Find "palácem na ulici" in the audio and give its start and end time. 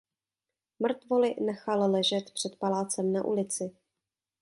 2.59-3.75